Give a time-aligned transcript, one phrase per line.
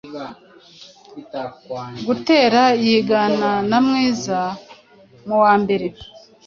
[2.05, 4.39] Gatera yigana na Mwiza
[5.27, 5.87] muwambere